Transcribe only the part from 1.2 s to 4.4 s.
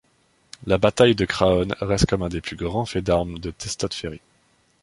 Craonne reste comme un des plus grands faits d'armes de Testot-Ferry.